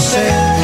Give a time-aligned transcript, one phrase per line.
[0.00, 0.60] sé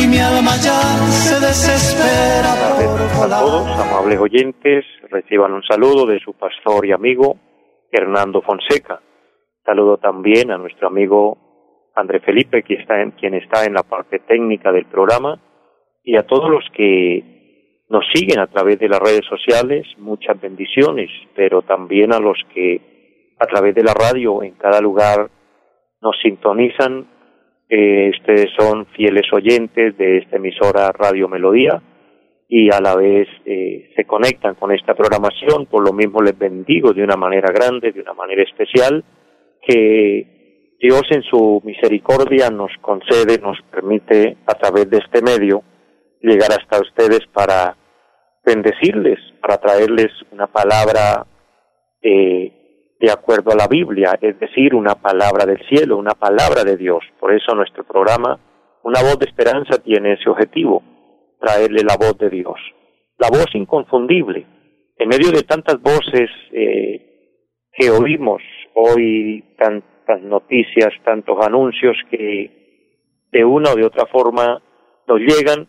[0.00, 6.34] y mi alma ya se desespera a todos, amables oyentes, reciban un saludo de su
[6.34, 7.36] pastor y amigo
[7.90, 9.00] Hernando Fonseca.
[9.64, 14.20] Saludo también a nuestro amigo André Felipe, quien está en, quien está en la parte
[14.20, 15.40] técnica del programa,
[16.04, 21.10] y a todos los que nos siguen a través de las redes sociales, muchas bendiciones,
[21.34, 25.28] pero también a los que a través de la radio en cada lugar
[26.00, 27.17] nos sintonizan
[27.68, 31.82] eh, ustedes son fieles oyentes de esta emisora Radio Melodía
[32.48, 35.66] y a la vez eh, se conectan con esta programación.
[35.66, 39.04] Por lo mismo les bendigo de una manera grande, de una manera especial,
[39.60, 45.62] que Dios en su misericordia nos concede, nos permite a través de este medio
[46.22, 47.76] llegar hasta ustedes para
[48.46, 51.26] bendecirles, para traerles una palabra
[52.00, 52.57] eh,
[53.00, 57.04] de acuerdo a la Biblia, es decir, una palabra del cielo, una palabra de Dios.
[57.20, 58.38] Por eso nuestro programa,
[58.80, 60.82] Una voz de esperanza, tiene ese objetivo,
[61.40, 62.56] traerle la voz de Dios.
[63.18, 64.46] La voz inconfundible.
[64.96, 68.40] En medio de tantas voces eh, que oímos
[68.74, 74.62] hoy, tantas noticias, tantos anuncios que de una o de otra forma
[75.06, 75.68] nos llegan,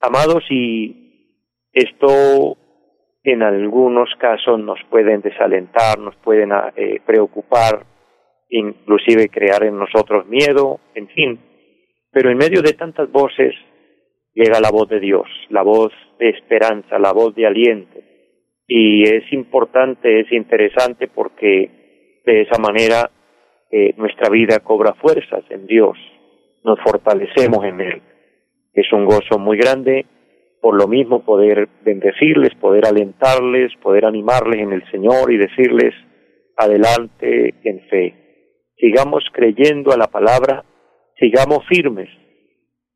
[0.00, 1.40] amados, y
[1.72, 2.56] esto
[3.30, 7.84] en algunos casos nos pueden desalentar, nos pueden ah, eh, preocupar,
[8.48, 11.40] inclusive crear en nosotros miedo, en fin.
[12.12, 13.54] Pero en medio de tantas voces
[14.34, 17.98] llega la voz de Dios, la voz de esperanza, la voz de aliento.
[18.66, 23.10] Y es importante, es interesante porque de esa manera
[23.70, 25.96] eh, nuestra vida cobra fuerzas en Dios,
[26.64, 28.02] nos fortalecemos en Él.
[28.72, 30.06] Es un gozo muy grande
[30.60, 35.94] por lo mismo poder bendecirles, poder alentarles, poder animarles en el Señor y decirles
[36.56, 38.14] adelante en fe.
[38.76, 40.64] Sigamos creyendo a la palabra,
[41.18, 42.08] sigamos firmes,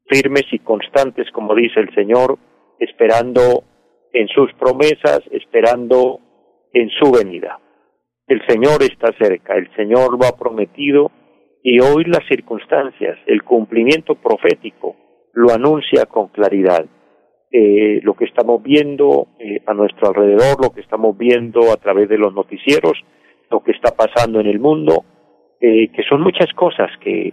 [0.07, 2.39] firmes y constantes, como dice el Señor,
[2.79, 3.65] esperando
[4.13, 6.21] en sus promesas, esperando
[6.73, 7.61] en su venida.
[8.27, 11.11] El Señor está cerca, el Señor lo ha prometido
[11.63, 14.97] y hoy las circunstancias, el cumplimiento profético
[15.33, 16.87] lo anuncia con claridad
[17.57, 22.09] eh, lo que estamos viendo eh, a nuestro alrededor, lo que estamos viendo a través
[22.09, 22.99] de los noticieros,
[23.49, 25.05] lo que está pasando en el mundo,
[25.61, 27.33] eh, que son muchas cosas que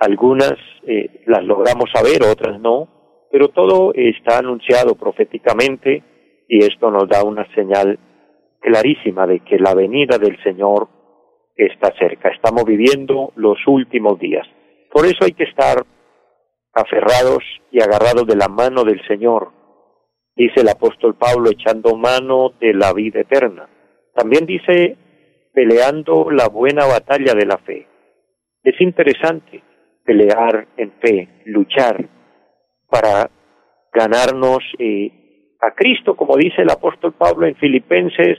[0.00, 0.56] algunas
[0.88, 6.02] eh, las logramos saber, otras no, pero todo está anunciado proféticamente
[6.48, 7.96] y esto nos da una señal
[8.60, 10.88] clarísima de que la venida del Señor
[11.54, 12.30] está cerca.
[12.30, 14.48] Estamos viviendo los últimos días.
[14.90, 15.86] Por eso hay que estar
[16.74, 19.59] aferrados y agarrados de la mano del Señor,
[20.40, 23.68] dice el apóstol Pablo, echando mano de la vida eterna.
[24.14, 24.96] También dice,
[25.52, 27.86] peleando la buena batalla de la fe.
[28.62, 29.62] Es interesante
[30.02, 32.08] pelear en fe, luchar
[32.88, 33.30] para
[33.92, 38.38] ganarnos eh, a Cristo, como dice el apóstol Pablo en Filipenses,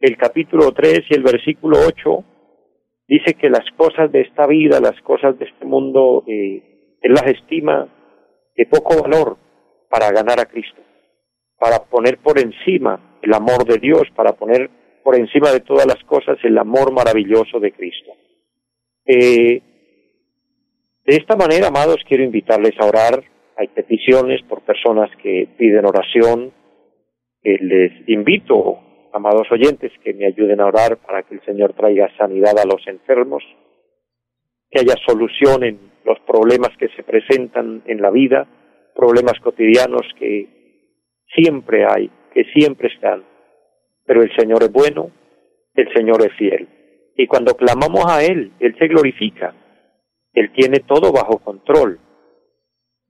[0.00, 2.24] el capítulo 3 y el versículo 8,
[3.08, 7.26] dice que las cosas de esta vida, las cosas de este mundo, eh, él las
[7.26, 7.88] estima
[8.54, 9.38] de poco valor
[9.90, 10.80] para ganar a Cristo
[11.62, 14.68] para poner por encima el amor de Dios, para poner
[15.04, 18.10] por encima de todas las cosas el amor maravilloso de Cristo.
[19.06, 19.62] Eh,
[21.04, 23.22] de esta manera, amados, quiero invitarles a orar.
[23.56, 26.52] Hay peticiones por personas que piden oración.
[27.44, 28.80] les invito,
[29.12, 32.84] amados oyentes, que me ayuden a orar para que el Señor traiga sanidad a los
[32.88, 33.44] enfermos,
[34.68, 38.48] que haya solución en los problemas que se presentan en la vida,
[38.96, 40.61] problemas cotidianos que
[41.34, 43.24] siempre hay, que siempre están.
[44.04, 45.10] Pero el Señor es bueno,
[45.74, 46.68] el Señor es fiel.
[47.16, 49.54] Y cuando clamamos a Él, Él se glorifica.
[50.32, 52.00] Él tiene todo bajo control.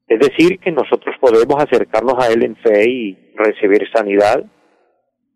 [0.09, 4.45] Es decir, que nosotros podemos acercarnos a Él en fe y recibir sanidad,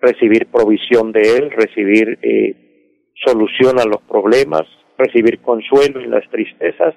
[0.01, 4.63] recibir provisión de Él, recibir eh, solución a los problemas,
[4.99, 6.95] recibir consuelo en las tristezas,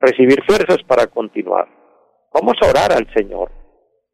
[0.00, 1.66] recibir fuerzas para continuar.
[2.32, 3.65] Vamos a orar al Señor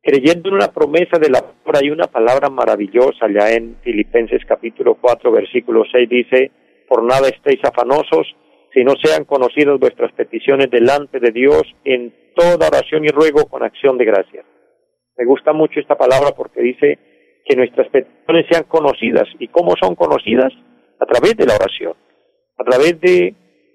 [0.02, 4.96] creyendo en una promesa de la palabra hay una palabra maravillosa allá en Filipenses capítulo
[5.00, 6.50] 4 versículo 6 dice,
[6.88, 8.26] por nada estéis afanosos,
[8.74, 13.62] si no sean conocidas vuestras peticiones delante de Dios en toda oración y ruego con
[13.62, 14.44] acción de gracias.
[15.16, 16.98] Me gusta mucho esta palabra porque dice
[17.44, 19.28] que nuestras peticiones sean conocidas.
[19.38, 20.52] ¿Y cómo son conocidas?
[21.00, 21.94] A través de la oración,
[22.58, 23.34] a través de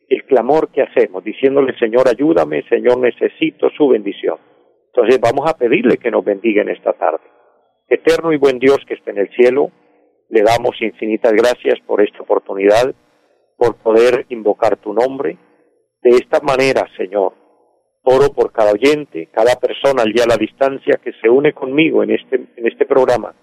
[0.09, 4.37] el clamor que hacemos, diciéndole, Señor, ayúdame, Señor, necesito su bendición.
[4.97, 7.21] Entonces vamos a pedirle que nos bendiga en esta tarde.
[7.87, 9.69] Eterno y buen Dios que esté en el cielo,
[10.29, 12.95] le damos infinitas gracias por esta oportunidad,
[13.57, 15.37] por poder invocar tu nombre.
[16.01, 17.33] De esta manera, Señor,
[18.01, 22.01] oro por cada oyente, cada persona al día a la distancia que se une conmigo
[22.01, 23.35] en este, en este programa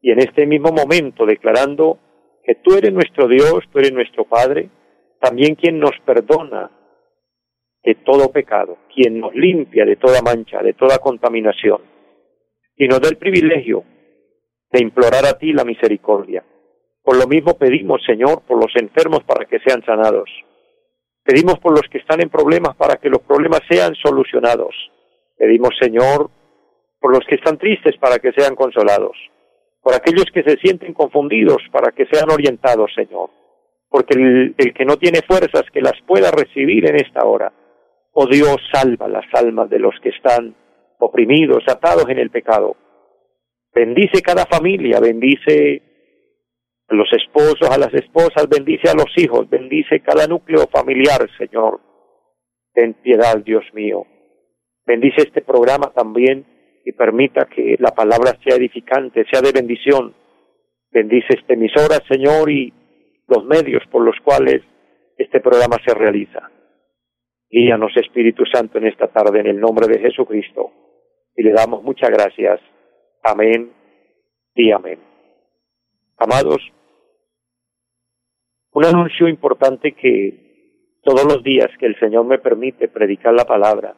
[0.00, 1.98] y en este mismo momento declarando
[2.44, 4.70] que tú eres nuestro Dios, tú eres nuestro Padre,
[5.20, 6.70] también quien nos perdona
[7.84, 11.80] de todo pecado, quien nos limpia de toda mancha, de toda contaminación,
[12.76, 13.84] y nos da el privilegio
[14.70, 16.44] de implorar a ti la misericordia.
[17.02, 20.30] Por lo mismo pedimos, Señor, por los enfermos para que sean sanados.
[21.24, 24.74] Pedimos por los que están en problemas para que los problemas sean solucionados.
[25.36, 26.30] Pedimos, Señor,
[27.00, 29.16] por los que están tristes para que sean consolados.
[29.82, 33.30] Por aquellos que se sienten confundidos para que sean orientados, Señor
[33.92, 37.52] porque el, que no tiene fuerzas que las pueda recibir en esta hora.
[38.14, 40.54] Oh Dios, salva las almas de los que están
[40.98, 42.76] oprimidos, atados en el pecado.
[43.74, 45.82] Bendice cada familia, bendice
[46.88, 51.80] a los esposos, a las esposas, bendice a los hijos, bendice cada núcleo familiar, Señor.
[52.74, 54.06] Ten piedad, Dios mío.
[54.84, 56.44] Bendice este programa también
[56.84, 60.14] y permita que la palabra sea edificante, sea de bendición.
[60.90, 62.74] Bendice esta emisora, Señor, y
[63.26, 64.60] los medios por los cuales
[65.16, 66.50] este programa se realiza.
[67.52, 70.70] Guíanos, Espíritu Santo, en esta tarde, en el nombre de Jesucristo,
[71.36, 72.60] y le damos muchas gracias.
[73.22, 73.70] Amén
[74.54, 74.98] y amén.
[76.16, 76.62] Amados,
[78.72, 83.96] un anuncio importante que todos los días que el Señor me permite predicar la palabra,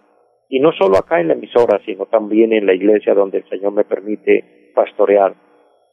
[0.49, 3.73] y no solo acá en la emisora, sino también en la iglesia donde el Señor
[3.73, 5.33] me permite pastorear,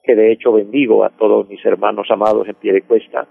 [0.03, 3.27] que de hecho bendigo a todos mis hermanos amados en pie de cuesta,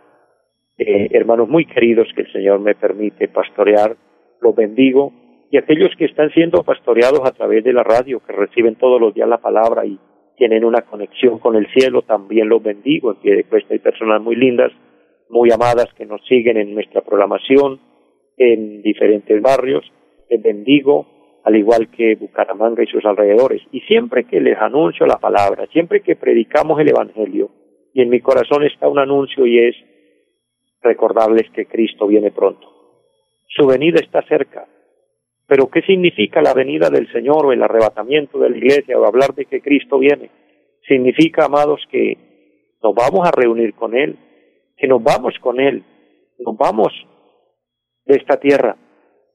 [0.79, 3.97] eh, hermanos muy queridos que el Señor me permite pastorear,
[4.41, 5.13] los bendigo,
[5.51, 9.13] y aquellos que están siendo pastoreados a través de la radio, que reciben todos los
[9.13, 9.99] días la palabra y
[10.37, 13.75] tienen una conexión con el cielo, también los bendigo en pie de cuesta.
[13.75, 14.73] Hay personas muy lindas,
[15.29, 17.81] muy amadas que nos siguen en nuestra programación
[18.37, 19.85] en diferentes barrios.
[20.31, 21.07] Les bendigo
[21.45, 23.63] al igual que Bucaramanga y sus alrededores.
[23.73, 27.51] Y siempre que les anuncio la palabra, siempre que predicamos el Evangelio,
[27.93, 29.77] y en mi corazón está un anuncio y es
[30.81, 32.80] recordarles que Cristo viene pronto.
[33.51, 34.67] Su venida está cerca.
[35.47, 39.35] Pero ¿qué significa la venida del Señor o el arrebatamiento de la iglesia o hablar
[39.35, 40.31] de que Cristo viene?
[40.87, 42.17] Significa, amados, que
[42.83, 44.17] nos vamos a reunir con Él,
[44.77, 45.85] que nos vamos con Él,
[46.39, 46.89] nos vamos
[48.07, 48.77] de esta tierra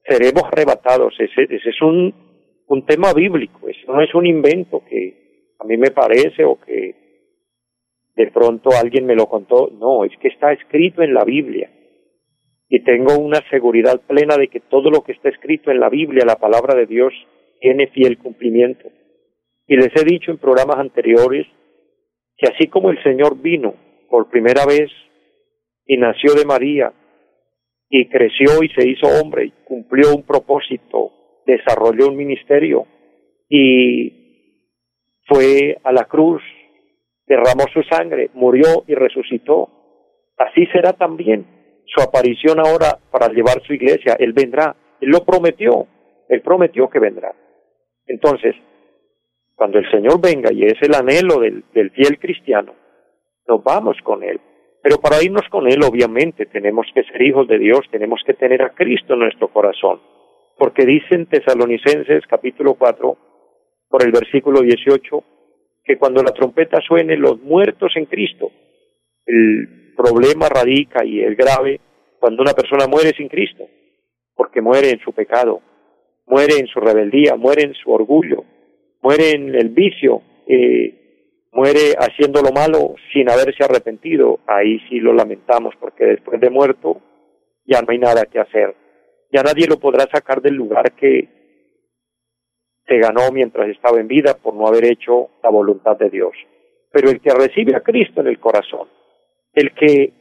[0.06, 1.14] seremos arrebatados.
[1.18, 2.14] Ese, ese es un,
[2.68, 6.94] un tema bíblico, no es un invento que a mí me parece o que
[8.14, 9.70] de pronto alguien me lo contó.
[9.72, 11.70] No, es que está escrito en la Biblia.
[12.68, 16.24] Y tengo una seguridad plena de que todo lo que está escrito en la Biblia,
[16.26, 17.12] la palabra de Dios,
[17.60, 18.88] tiene fiel cumplimiento.
[19.66, 21.46] Y les he dicho en programas anteriores
[22.36, 23.74] que así como el Señor vino
[24.10, 24.90] por primera vez
[25.86, 26.92] y nació de María
[27.88, 31.12] y creció y se hizo hombre, y cumplió un propósito,
[31.46, 32.86] desarrolló un ministerio
[33.48, 34.26] y
[35.26, 36.42] fue a la cruz,
[37.26, 39.70] derramó su sangre, murió y resucitó.
[40.36, 41.55] Así será también
[41.86, 44.16] su aparición ahora para llevar su iglesia.
[44.18, 45.86] Él vendrá, él lo prometió,
[46.28, 47.32] él prometió que vendrá.
[48.06, 48.54] Entonces,
[49.54, 52.74] cuando el Señor venga, y es el anhelo del, fiel cristiano,
[53.46, 54.40] nos vamos con él
[54.86, 58.62] pero para irnos con Él, obviamente, tenemos que ser hijos de Dios, tenemos que tener
[58.62, 60.00] a Cristo en nuestro corazón.
[60.56, 63.18] Porque dicen Tesalonicenses capítulo 4,
[63.88, 65.24] por el versículo 18,
[65.82, 68.52] que cuando la trompeta suene, los muertos en Cristo,
[69.26, 71.80] el problema radica y es grave
[72.20, 73.64] cuando una persona muere sin Cristo,
[74.34, 75.60] porque muere en su pecado,
[76.26, 78.44] muere en su rebeldía, muere en su orgullo,
[79.02, 85.12] muere en el vicio, eh, muere haciendo lo malo sin haberse arrepentido, ahí sí lo
[85.12, 87.00] lamentamos porque después de muerto
[87.64, 88.74] ya no hay nada que hacer.
[89.32, 91.28] Ya nadie lo podrá sacar del lugar que
[92.86, 96.32] se ganó mientras estaba en vida por no haber hecho la voluntad de Dios.
[96.92, 98.88] Pero el que recibe a Cristo en el corazón,
[99.56, 100.12] el que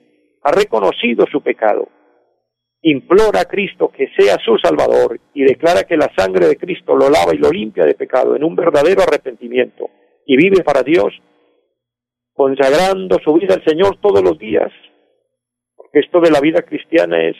[0.42, 1.90] ha reconocido su pecado,
[2.82, 7.10] implora a Cristo que sea su Salvador y declara que la sangre de Cristo lo
[7.10, 9.90] lava y lo limpia de pecado en un verdadero arrepentimiento,
[10.26, 11.14] y vive para Dios,
[12.34, 14.72] consagrando su vida al Señor todos los días.
[15.76, 17.36] Porque esto de la vida cristiana es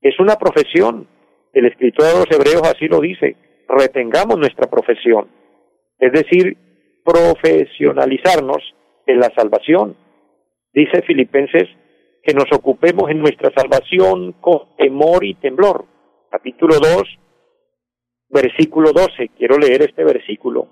[0.00, 1.08] Es una profesión.
[1.52, 3.36] El escritor de los Hebreos así lo dice.
[3.68, 5.28] Retengamos nuestra profesión.
[5.98, 6.56] Es decir,
[7.04, 8.74] profesionalizarnos
[9.06, 9.96] en la salvación.
[10.74, 11.68] Dice Filipenses
[12.22, 15.84] que nos ocupemos en nuestra salvación con temor y temblor.
[16.30, 17.02] Capítulo 2,
[18.30, 19.28] versículo 12.
[19.36, 20.68] Quiero leer este versículo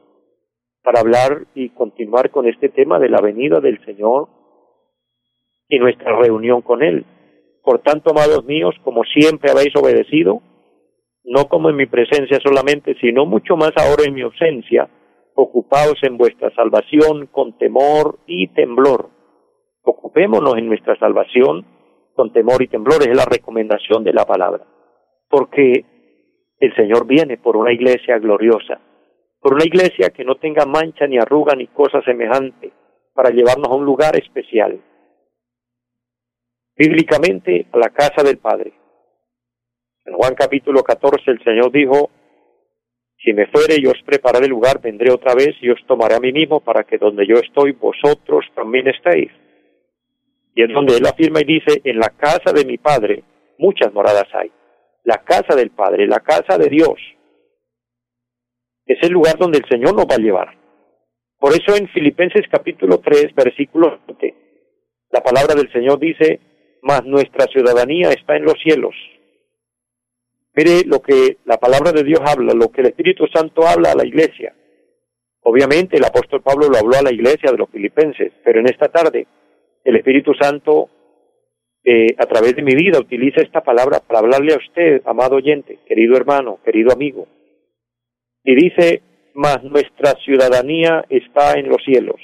[0.83, 4.29] para hablar y continuar con este tema de la venida del Señor
[5.69, 7.05] y nuestra reunión con Él.
[7.63, 10.41] Por tanto, amados míos, como siempre habéis obedecido,
[11.25, 14.89] no como en mi presencia solamente, sino mucho más ahora en mi ausencia,
[15.35, 19.20] ocupaos en vuestra salvación con temor y temblor.
[19.83, 21.65] Ocupémonos en nuestra salvación
[22.15, 24.67] con temor y temblor, es la recomendación de la palabra.
[25.29, 25.85] Porque
[26.59, 28.81] el Señor viene por una iglesia gloriosa,
[29.41, 32.73] por una iglesia que no tenga mancha ni arruga ni cosa semejante,
[33.15, 34.81] para llevarnos a un lugar especial.
[36.77, 38.73] Bíblicamente, a la casa del Padre.
[40.05, 42.11] En Juan capítulo 14 el Señor dijo,
[43.23, 46.21] si me fuere y os prepararé el lugar, vendré otra vez y os tomaré a
[46.21, 49.31] mí mismo para que donde yo estoy, vosotros también estéis.
[50.61, 53.25] Y es donde él afirma y dice, en la casa de mi Padre
[53.57, 54.53] muchas moradas hay.
[55.05, 57.01] La casa del Padre, la casa de Dios.
[58.85, 60.59] Es el lugar donde el Señor nos va a llevar.
[61.39, 64.35] Por eso en Filipenses capítulo 3, versículo 20,
[65.11, 66.41] la palabra del Señor dice,
[66.83, 68.95] mas nuestra ciudadanía está en los cielos.
[70.53, 73.97] Mire lo que la palabra de Dios habla, lo que el Espíritu Santo habla a
[73.97, 74.55] la iglesia.
[75.41, 78.89] Obviamente el apóstol Pablo lo habló a la iglesia de los filipenses, pero en esta
[78.89, 79.27] tarde
[79.85, 80.89] el Espíritu Santo
[81.83, 85.79] eh, a través de mi vida utiliza esta palabra para hablarle a usted, amado oyente,
[85.87, 87.27] querido hermano, querido amigo.
[88.45, 89.03] Y dice,
[89.35, 92.21] mas nuestra ciudadanía está en los cielos.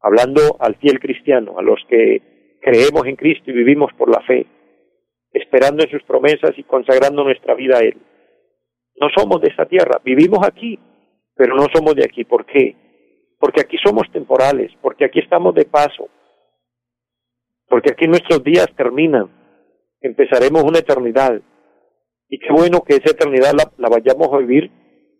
[0.00, 4.46] Hablando al fiel cristiano, a los que creemos en Cristo y vivimos por la fe,
[5.32, 7.96] esperando en sus promesas y consagrando nuestra vida a Él.
[8.96, 10.78] No somos de esta tierra, vivimos aquí,
[11.34, 12.24] pero no somos de aquí.
[12.24, 12.76] ¿Por qué?
[13.38, 16.08] Porque aquí somos temporales, porque aquí estamos de paso,
[17.72, 19.30] porque aquí nuestros días terminan,
[20.02, 21.40] empezaremos una eternidad.
[22.28, 24.70] Y qué bueno que esa eternidad la, vayamos a vivir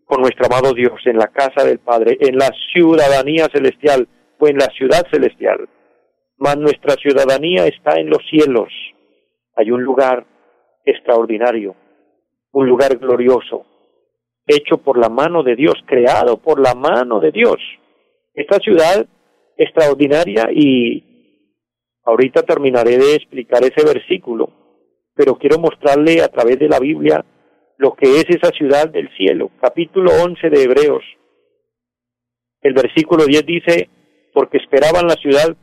[0.05, 4.07] con nuestro amado Dios, en la casa del Padre, en la ciudadanía celestial
[4.39, 5.67] o en la ciudad celestial.
[6.37, 8.69] Mas nuestra ciudadanía está en los cielos.
[9.57, 10.27] Hay un lugar
[10.85, 11.75] extraordinario,
[12.53, 13.65] un lugar glorioso,
[14.47, 17.57] hecho por la mano de Dios, creado por la mano de Dios.
[18.35, 19.07] Esta ciudad
[19.57, 21.12] extraordinaria y
[22.05, 24.51] Ahorita terminaré de explicar ese versículo,
[25.15, 27.25] pero quiero mostrarle a través de la Biblia
[27.79, 29.51] lo que es esa ciudad del cielo.
[29.61, 31.05] Capítulo 11 de Hebreos.
[32.61, 33.89] El versículo 10 dice,
[34.33, 35.57] porque esperaban la ciudad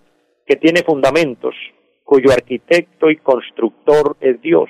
[0.46, 1.55] que tiene fundamentos,
[2.03, 4.69] cuyo arquitecto y constructor es Dios.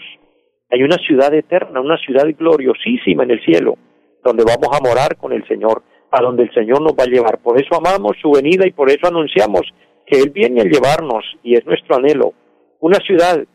[0.72, 3.78] Hay una ciudad eterna, una ciudad gloriosísima en el cielo,
[4.24, 7.40] donde vamos a morar con el Señor, a donde el Señor nos va a llevar.
[7.40, 9.62] Por eso amamos su venida y por eso anunciamos
[10.10, 12.34] que Él viene a llevarnos, y es nuestro anhelo,
[12.80, 13.46] una ciudad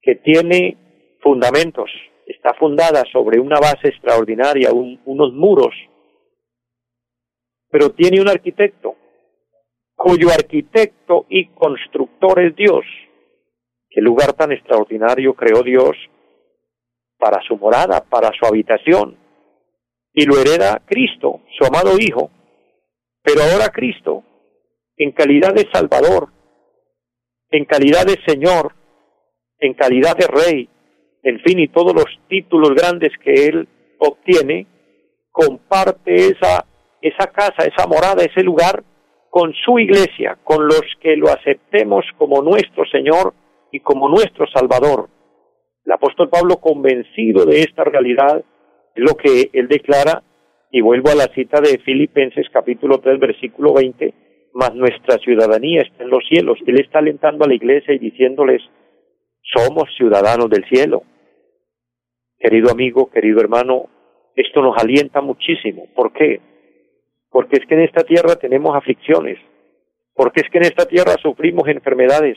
[0.00, 1.90] que tiene fundamentos,
[2.26, 5.74] está fundada sobre una base extraordinaria, unos muros,
[7.70, 8.96] pero tiene un arquitecto,
[9.94, 12.84] cuyo arquitecto y constructor es Dios.
[13.90, 15.96] Qué lugar tan extraordinario creó Dios
[17.18, 19.18] para su morada, para su habitación,
[20.14, 22.30] y lo hereda Cristo, su amado Hijo.
[23.22, 24.22] Pero ahora Cristo
[24.98, 26.28] en calidad de Salvador,
[27.50, 28.72] en calidad de Señor,
[29.60, 30.68] en calidad de Rey,
[31.22, 34.66] en fin, y todos los títulos grandes que Él obtiene,
[35.30, 36.66] comparte esa,
[37.00, 38.82] esa casa, esa morada, ese lugar
[39.30, 43.34] con su iglesia, con los que lo aceptemos como nuestro Señor
[43.70, 45.08] y como nuestro Salvador.
[45.84, 48.42] El apóstol Pablo, convencido de esta realidad,
[48.94, 50.22] es lo que él declara,
[50.70, 54.12] y vuelvo a la cita de Filipenses capítulo 3, versículo 20,
[54.58, 56.58] mas nuestra ciudadanía está en los cielos.
[56.66, 58.60] Él está alentando a la iglesia y diciéndoles,
[59.40, 61.04] somos ciudadanos del cielo.
[62.40, 63.88] Querido amigo, querido hermano,
[64.34, 65.86] esto nos alienta muchísimo.
[65.94, 66.40] ¿Por qué?
[67.30, 69.38] Porque es que en esta tierra tenemos aflicciones,
[70.12, 72.36] porque es que en esta tierra sufrimos enfermedades,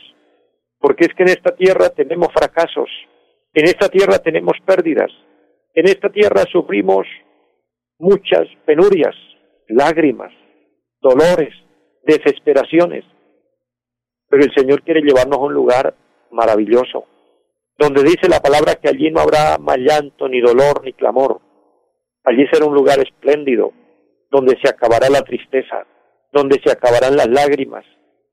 [0.78, 2.90] porque es que en esta tierra tenemos fracasos,
[3.56, 5.12] en esta tierra tenemos pérdidas,
[5.74, 7.08] en esta tierra sufrimos
[7.98, 9.16] muchas penurias,
[9.70, 10.32] lágrimas,
[11.02, 11.56] dolores,
[12.04, 13.06] desesperaciones.
[14.30, 15.94] Pero el Señor quiere llevarnos a un lugar
[16.32, 17.06] maravilloso,
[17.78, 21.42] donde dice la palabra que allí no habrá más llanto, ni dolor, ni clamor.
[22.24, 23.74] Allí será un lugar espléndido,
[24.30, 25.86] donde se acabará la tristeza,
[26.32, 27.86] donde se acabarán las lágrimas.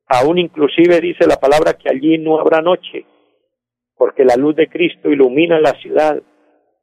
[0.07, 3.05] Aún inclusive dice la palabra que allí no habrá noche,
[3.97, 6.23] porque la luz de Cristo ilumina la ciudad,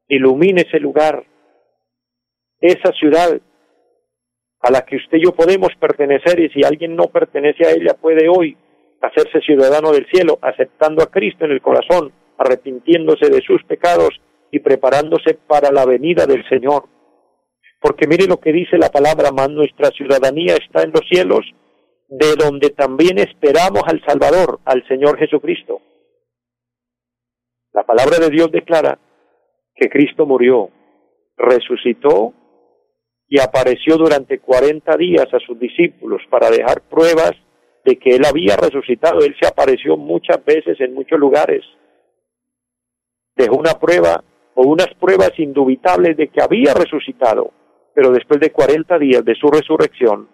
[0.08, 1.24] ilumina ese lugar,
[2.60, 3.40] esa ciudad
[4.66, 7.94] a la que usted y yo podemos pertenecer y si alguien no pertenece a ella
[7.94, 8.56] puede hoy
[9.00, 14.20] hacerse ciudadano del cielo, aceptando a Cristo en el corazón, arrepintiéndose de sus pecados
[14.50, 16.88] y preparándose para la venida del Señor.
[17.80, 21.46] Porque mire lo que dice la palabra, más nuestra ciudadanía está en los cielos,
[22.08, 25.80] de donde también esperamos al Salvador, al Señor Jesucristo.
[27.72, 28.98] La palabra de Dios declara
[29.76, 30.70] que Cristo murió,
[31.36, 32.32] resucitó
[33.28, 37.32] y apareció durante cuarenta días a sus discípulos para dejar pruebas
[37.84, 39.20] de que Él había resucitado.
[39.20, 41.64] Él se apareció muchas veces en muchos lugares.
[43.34, 44.22] Dejó una prueba
[44.54, 47.52] o unas pruebas indubitables de que había resucitado,
[47.94, 50.28] pero después de cuarenta días de su resurrección,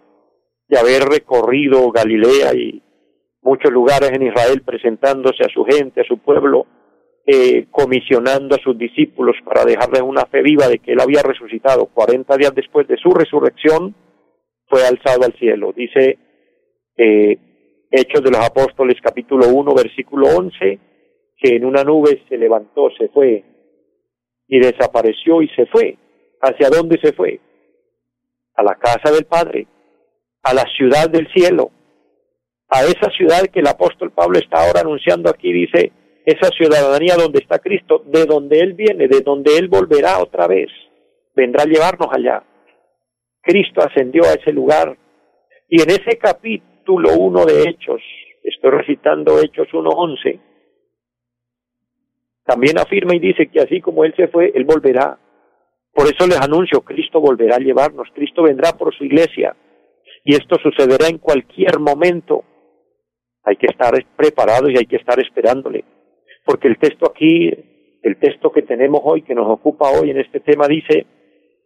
[0.68, 2.82] de haber recorrido Galilea y
[3.42, 6.66] muchos lugares en Israel presentándose a su gente, a su pueblo,
[7.24, 11.86] eh, comisionando a sus discípulos para dejarles una fe viva de que él había resucitado
[11.86, 13.94] 40 días después de su resurrección,
[14.66, 15.72] fue alzado al cielo.
[15.76, 16.18] Dice
[16.96, 17.38] eh,
[17.90, 20.78] Hechos de los Apóstoles capítulo 1 versículo 11,
[21.36, 23.44] que en una nube se levantó, se fue
[24.48, 25.96] y desapareció y se fue.
[26.40, 27.40] ¿Hacia dónde se fue?
[28.54, 29.66] A la casa del Padre,
[30.42, 31.70] a la ciudad del cielo,
[32.68, 35.92] a esa ciudad que el apóstol Pablo está ahora anunciando aquí, dice,
[36.24, 40.68] esa ciudadanía donde está Cristo, de donde Él viene, de donde Él volverá otra vez,
[41.34, 42.44] vendrá a llevarnos allá.
[43.42, 44.96] Cristo ascendió a ese lugar
[45.68, 48.00] y en ese capítulo 1 de Hechos,
[48.44, 50.40] estoy recitando Hechos 1.11,
[52.44, 55.18] también afirma y dice que así como Él se fue, Él volverá.
[55.92, 59.56] Por eso les anuncio, Cristo volverá a llevarnos, Cristo vendrá por su iglesia
[60.24, 62.44] y esto sucederá en cualquier momento.
[63.44, 65.84] Hay que estar preparados y hay que estar esperándole
[66.44, 67.50] porque el texto aquí,
[68.02, 71.06] el texto que tenemos hoy, que nos ocupa hoy en este tema, dice,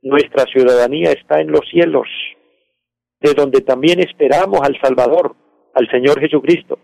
[0.02, 2.06] nuestra ciudadanía está en los cielos,
[3.20, 5.34] de donde también esperamos al Salvador,
[5.74, 6.78] al Señor Jesucristo.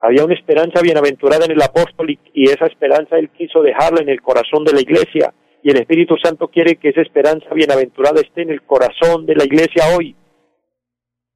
[0.00, 4.22] Había una esperanza bienaventurada en el apóstol y, esa esperanza él quiso dejarla en el
[4.22, 8.50] corazón de la iglesia y el Espíritu Santo quiere que esa esperanza bienaventurada esté en
[8.50, 10.14] el corazón de la iglesia hoy,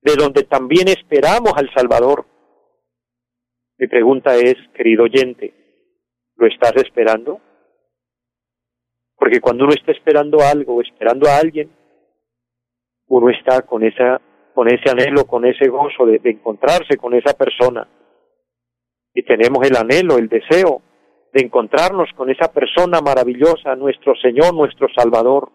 [0.00, 2.24] de donde también esperamos al Salvador.
[3.82, 5.52] Mi pregunta es, querido oyente,
[6.36, 7.40] ¿lo estás esperando?
[9.16, 11.68] Porque cuando uno está esperando algo, esperando a alguien,
[13.08, 14.20] uno está con esa,
[14.54, 17.88] con ese anhelo, con ese gozo de, de encontrarse con esa persona.
[19.14, 20.80] Y tenemos el anhelo, el deseo
[21.32, 25.50] de encontrarnos con esa persona maravillosa, nuestro Señor, nuestro Salvador.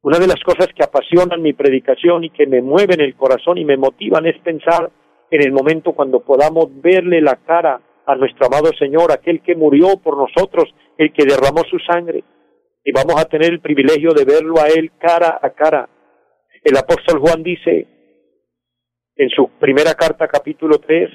[0.00, 3.66] Una de las cosas que apasionan mi predicación y que me mueven el corazón y
[3.66, 4.90] me motivan es pensar
[5.34, 9.96] en el momento cuando podamos verle la cara a nuestro amado Señor, aquel que murió
[9.96, 12.22] por nosotros, el que derramó su sangre,
[12.84, 15.88] y vamos a tener el privilegio de verlo a Él cara a cara.
[16.62, 17.86] El apóstol Juan dice
[19.16, 21.10] en su primera carta capítulo 3,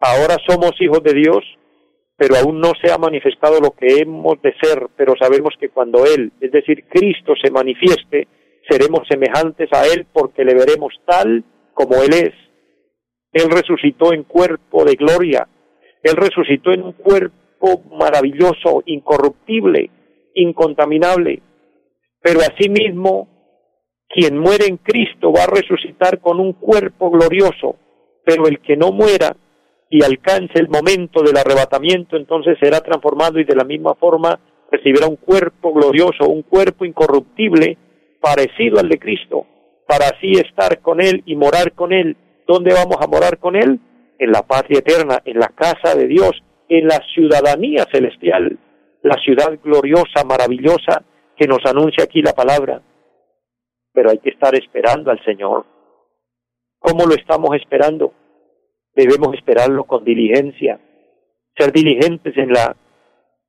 [0.00, 1.44] ahora somos hijos de Dios,
[2.16, 6.04] pero aún no se ha manifestado lo que hemos de ser, pero sabemos que cuando
[6.04, 8.28] Él, es decir, Cristo, se manifieste,
[8.68, 12.44] seremos semejantes a Él porque le veremos tal como Él es.
[13.34, 15.48] Él resucitó en cuerpo de gloria.
[16.02, 19.90] Él resucitó en un cuerpo maravilloso, incorruptible,
[20.36, 21.42] incontaminable.
[22.22, 23.28] Pero asimismo,
[24.08, 27.76] quien muere en Cristo va a resucitar con un cuerpo glorioso.
[28.24, 29.36] Pero el que no muera
[29.90, 34.38] y alcance el momento del arrebatamiento, entonces será transformado y de la misma forma
[34.70, 37.78] recibirá un cuerpo glorioso, un cuerpo incorruptible,
[38.20, 39.44] parecido al de Cristo,
[39.88, 43.80] para así estar con Él y morar con Él ¿Dónde vamos a morar con Él?
[44.18, 48.58] En la patria eterna, en la casa de Dios, en la ciudadanía celestial,
[49.02, 51.02] la ciudad gloriosa, maravillosa
[51.36, 52.82] que nos anuncia aquí la palabra.
[53.92, 55.66] Pero hay que estar esperando al Señor.
[56.78, 58.12] ¿Cómo lo estamos esperando?
[58.94, 60.78] Debemos esperarlo con diligencia,
[61.56, 62.76] ser diligentes en la,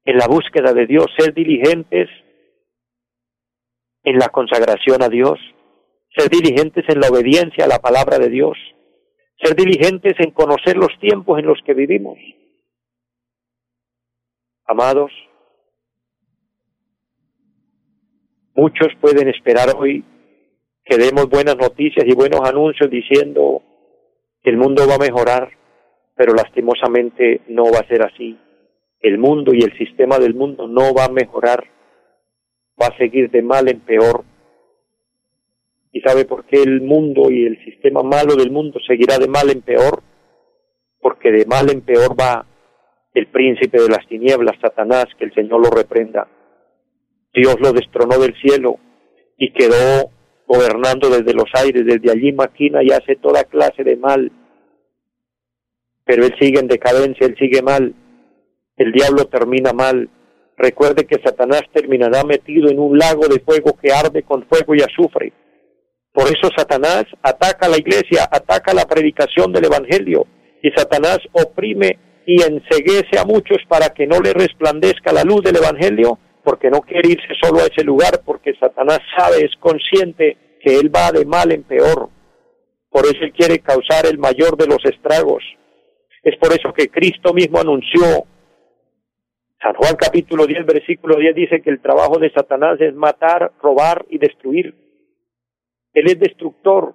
[0.05, 2.10] en la búsqueda de Dios, ser diligentes
[4.03, 5.39] en la consagración a Dios,
[6.15, 8.58] ser diligentes en la obediencia a la palabra de Dios,
[9.41, 12.17] ser diligentes en conocer los tiempos en los que vivimos.
[14.65, 15.12] Amados,
[18.56, 20.04] muchos pueden esperar hoy
[20.84, 23.62] que demos buenas noticias y buenos anuncios diciendo
[24.41, 25.52] que el mundo va a mejorar,
[26.15, 28.39] pero lastimosamente no va a ser así.
[29.00, 31.63] El mundo y el sistema del mundo no va a mejorar,
[32.82, 34.24] va a seguir de mal en peor
[35.95, 39.49] ¿Y sabe por qué el mundo y el sistema malo del mundo seguirá de mal
[39.49, 40.03] en peor?
[40.99, 42.45] Porque de mal en peor va
[43.13, 46.27] el príncipe de las tinieblas, Satanás, que el Señor lo reprenda.
[47.34, 48.77] Dios lo destronó del cielo
[49.38, 50.12] y quedó
[50.45, 54.29] gobernando desde los aires, desde allí maquina y hace toda clase de mal.
[56.03, 57.95] Pero él sigue en decadencia, él sigue mal.
[58.75, 60.10] El diablo termina mal.
[60.58, 64.81] Recuerde que Satanás terminará metido en un lago de fuego que arde con fuego y
[64.81, 65.31] azufre.
[66.15, 70.25] Por eso Satanás ataca a la iglesia, ataca la predicación del Evangelio
[70.63, 75.58] y Satanás oprime y enseguece a muchos para que no le resplandezca la luz del
[75.58, 80.78] Evangelio porque no quiere irse solo a ese lugar, porque Satanás sabe, es consciente que
[80.78, 82.10] él va de mal en peor.
[82.89, 85.43] Por eso él quiere causar el mayor de los estragos.
[86.23, 88.25] Es por eso que Cristo mismo anunció,
[89.62, 94.06] San Juan capítulo 10, versículo 10 dice que el trabajo de Satanás es matar, robar
[94.10, 94.85] y destruir.
[95.95, 96.93] Él es destructor,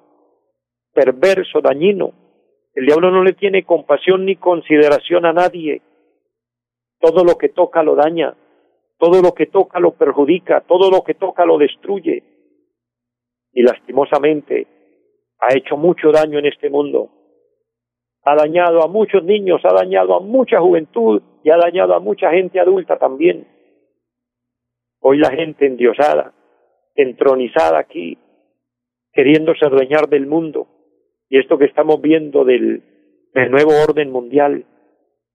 [0.93, 2.13] perverso, dañino.
[2.75, 5.81] El diablo no le tiene compasión ni consideración a nadie.
[7.01, 8.37] Todo lo que toca lo daña.
[8.99, 12.23] Todo lo que toca lo perjudica, todo lo que toca lo destruye.
[13.55, 14.67] Y lastimosamente
[15.39, 17.09] ha hecho mucho daño en este mundo.
[18.23, 22.31] Ha dañado a muchos niños, ha dañado a mucha juventud y ha dañado a mucha
[22.33, 23.49] gente adulta también.
[25.01, 26.35] Hoy la gente endiosada,
[26.95, 28.19] entronizada aquí,
[29.13, 30.69] queriéndose adueñar del mundo.
[31.29, 32.83] Y esto que estamos viendo del,
[33.51, 34.67] nuevo orden mundial,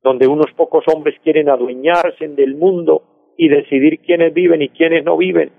[0.01, 5.17] donde unos pocos hombres quieren adueñarse del mundo y decidir quiénes viven y quiénes no
[5.17, 5.51] viven.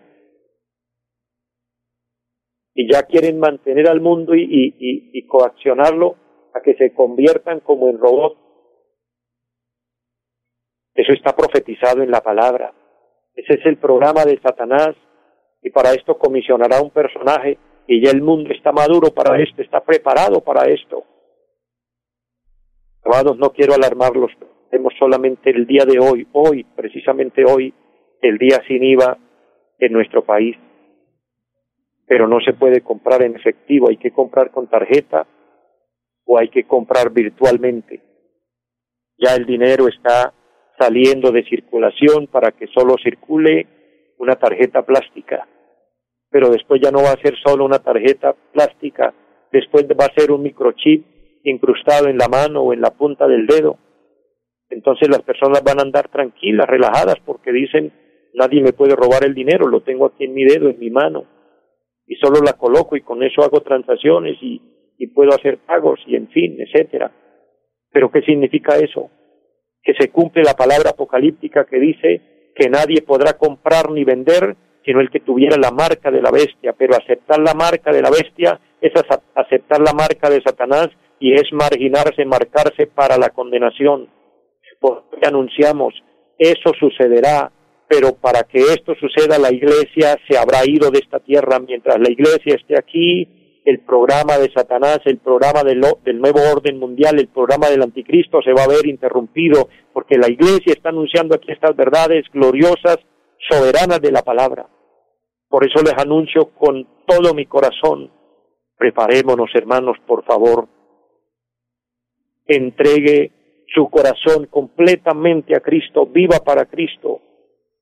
[2.74, 6.16] Y ya quieren mantener al mundo y, y, y, coaccionarlo
[6.54, 8.38] a que se conviertan como en robots.
[10.94, 12.72] Eso está profetizado en la palabra.
[13.34, 14.94] Ese es el programa de Satanás
[15.62, 19.80] y para esto comisionará un personaje y ya el mundo está maduro para esto, está
[19.80, 21.04] preparado para esto.
[23.04, 24.32] Amados, no quiero alarmarlos,
[24.70, 27.72] Vemos solamente el día de hoy, hoy, precisamente hoy,
[28.20, 29.16] el día sin IVA
[29.78, 30.56] en nuestro país.
[32.06, 35.26] Pero no se puede comprar en efectivo, hay que comprar con tarjeta
[36.24, 38.02] o hay que comprar virtualmente.
[39.18, 40.34] Ya el dinero está
[40.78, 43.66] saliendo de circulación para que solo circule
[44.18, 45.48] una tarjeta plástica.
[46.36, 49.14] Pero después ya no va a ser solo una tarjeta plástica,
[49.50, 51.06] después va a ser un microchip
[51.44, 53.78] incrustado en la mano o en la punta del dedo
[54.68, 57.92] entonces las personas van a andar tranquilas, relajadas, porque dicen,
[58.34, 61.24] nadie me puede robar el dinero, lo tengo aquí en mi dedo, en mi mano,
[62.06, 64.60] y solo la coloco y con eso hago transacciones y,
[64.98, 67.12] y puedo hacer pagos y en fin, etcétera.
[67.92, 69.10] Pero ¿qué significa eso?
[69.82, 75.00] Que se cumple la palabra apocalíptica que dice que nadie podrá comprar ni vender sino
[75.00, 78.58] el que tuviera la marca de la bestia, pero aceptar la marca de la bestia
[78.80, 78.92] es
[79.34, 84.08] aceptar la marca de Satanás y es marginarse, marcarse para la condenación.
[84.80, 85.92] Porque anunciamos,
[86.38, 87.50] eso sucederá,
[87.88, 91.58] pero para que esto suceda la iglesia se habrá ido de esta tierra.
[91.58, 96.78] Mientras la iglesia esté aquí, el programa de Satanás, el programa del, del nuevo orden
[96.78, 101.34] mundial, el programa del anticristo se va a ver interrumpido porque la iglesia está anunciando
[101.34, 102.98] aquí estas verdades gloriosas,
[103.48, 104.68] soberanas de la palabra.
[105.48, 108.10] Por eso les anuncio con todo mi corazón,
[108.76, 110.68] preparémonos hermanos, por favor,
[112.46, 113.32] entregue
[113.74, 117.20] su corazón completamente a Cristo, viva para Cristo.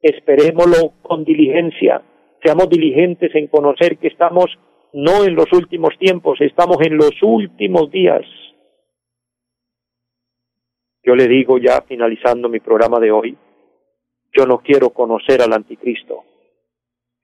[0.00, 2.02] Esperémoslo con diligencia,
[2.42, 4.46] seamos diligentes en conocer que estamos
[4.92, 8.22] no en los últimos tiempos, estamos en los últimos días.
[11.02, 13.36] Yo le digo ya finalizando mi programa de hoy,
[14.32, 16.24] yo no quiero conocer al anticristo.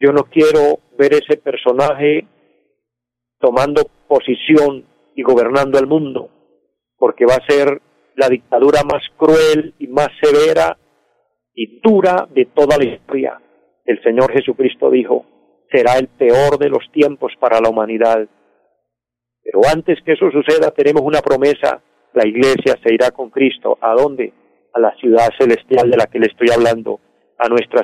[0.00, 2.26] Yo no quiero ver ese personaje
[3.38, 6.30] tomando posición y gobernando el mundo,
[6.96, 7.82] porque va a ser
[8.16, 10.78] la dictadura más cruel y más severa
[11.54, 13.40] y dura de toda la historia.
[13.84, 15.26] El Señor Jesucristo dijo,
[15.70, 18.26] será el peor de los tiempos para la humanidad.
[19.42, 21.82] Pero antes que eso suceda, tenemos una promesa.
[22.14, 23.76] La iglesia se irá con Cristo.
[23.80, 24.32] ¿A dónde?
[24.72, 27.00] A la ciudad celestial de la que le estoy hablando,
[27.38, 27.82] a nuestra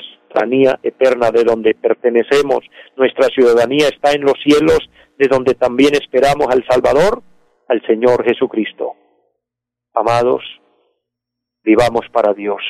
[0.83, 2.65] eterna de donde pertenecemos.
[2.97, 4.79] Nuestra ciudadanía está en los cielos,
[5.19, 7.23] de donde también esperamos al Salvador,
[7.69, 8.95] al Señor Jesucristo.
[9.95, 10.43] Amados,
[11.63, 12.63] vivamos para Dios.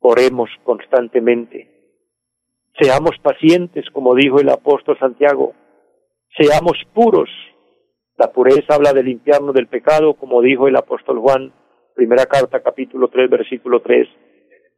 [0.00, 1.68] Oremos constantemente.
[2.80, 5.54] Seamos pacientes, como dijo el apóstol Santiago.
[6.36, 7.28] Seamos puros.
[8.16, 11.52] La pureza habla de limpiarnos del pecado, como dijo el apóstol Juan,
[11.94, 14.08] primera carta, capítulo 3, versículo 3.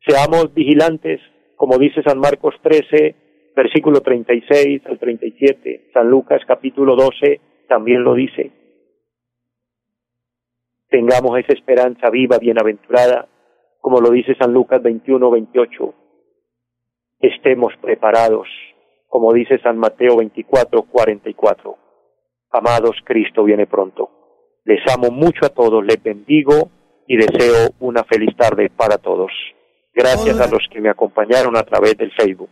[0.06, 1.20] Seamos vigilantes,
[1.56, 3.14] como dice San Marcos 13,
[3.56, 5.90] versículo 36 al 37.
[5.92, 8.64] San Lucas, capítulo 12, también lo dice
[10.94, 13.26] tengamos esa esperanza viva, bienaventurada,
[13.80, 15.92] como lo dice San Lucas 21, 28.
[17.18, 18.46] Estemos preparados,
[19.08, 21.76] como dice San Mateo 24, 44.
[22.52, 24.08] Amados, Cristo viene pronto.
[24.64, 26.70] Les amo mucho a todos, les bendigo
[27.08, 29.32] y deseo una feliz tarde para todos.
[29.94, 32.50] Gracias a los que me acompañaron a través del Facebook.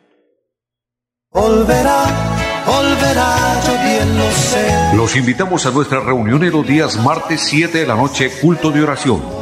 [4.97, 8.83] Los invitamos a nuestra reunión en los días martes 7 de la noche, culto de
[8.83, 9.42] oración